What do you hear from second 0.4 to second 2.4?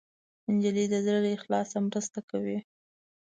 نجلۍ د زړه له اخلاصه مرسته